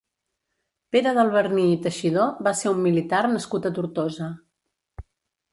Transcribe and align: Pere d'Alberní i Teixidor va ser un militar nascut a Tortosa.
Pere 0.95 1.11
d'Alberní 1.17 1.65
i 1.73 1.77
Teixidor 1.83 2.33
va 2.49 2.55
ser 2.63 2.73
un 2.77 2.81
militar 2.87 3.23
nascut 3.37 3.69
a 3.71 3.75
Tortosa. 3.79 4.31